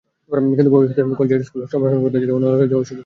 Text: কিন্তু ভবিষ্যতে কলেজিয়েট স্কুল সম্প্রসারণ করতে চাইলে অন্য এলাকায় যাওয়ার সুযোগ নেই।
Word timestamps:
কিন্তু 0.57 0.71
ভবিষ্যতে 0.75 1.01
কলেজিয়েট 1.19 1.41
স্কুল 1.47 1.61
সম্প্রসারণ 1.71 2.01
করতে 2.03 2.17
চাইলে 2.21 2.35
অন্য 2.35 2.45
এলাকায় 2.49 2.69
যাওয়ার 2.71 2.85
সুযোগ 2.87 2.97
নেই। 2.97 2.99